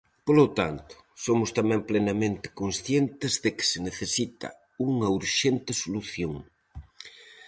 Polo 0.27 0.45
tanto, 0.59 0.93
somos 1.25 1.49
tamén 1.57 1.79
plenamente 1.89 2.47
conscientes 2.61 3.33
de 3.43 3.49
que 3.55 3.65
se 3.71 3.79
necesita 3.87 4.47
unha 4.89 5.07
urxente 5.19 5.71
solución. 5.83 6.33